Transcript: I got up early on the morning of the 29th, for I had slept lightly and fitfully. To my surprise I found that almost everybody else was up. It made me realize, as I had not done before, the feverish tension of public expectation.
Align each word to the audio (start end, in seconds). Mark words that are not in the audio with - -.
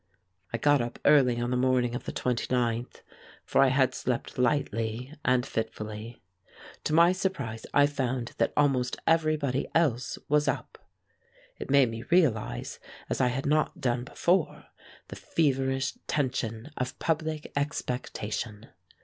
I 0.51 0.57
got 0.57 0.81
up 0.81 0.97
early 1.05 1.39
on 1.39 1.51
the 1.51 1.55
morning 1.55 1.93
of 1.93 2.05
the 2.05 2.11
29th, 2.11 3.03
for 3.45 3.61
I 3.61 3.67
had 3.67 3.93
slept 3.93 4.39
lightly 4.39 5.13
and 5.23 5.45
fitfully. 5.45 6.23
To 6.85 6.93
my 6.93 7.11
surprise 7.11 7.67
I 7.71 7.85
found 7.85 8.31
that 8.39 8.51
almost 8.57 8.97
everybody 9.05 9.67
else 9.75 10.17
was 10.27 10.47
up. 10.47 10.79
It 11.59 11.69
made 11.69 11.91
me 11.91 12.01
realize, 12.09 12.79
as 13.11 13.21
I 13.21 13.27
had 13.27 13.45
not 13.45 13.79
done 13.79 14.03
before, 14.03 14.65
the 15.09 15.15
feverish 15.15 15.93
tension 16.07 16.71
of 16.77 16.97
public 16.97 17.51
expectation. 17.55 18.69